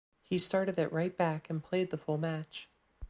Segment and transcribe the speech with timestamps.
[0.23, 2.67] He started at right back and played the full match.